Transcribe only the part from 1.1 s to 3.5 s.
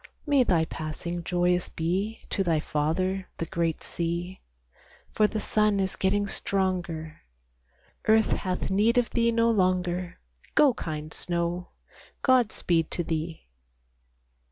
joyous be To thy father, the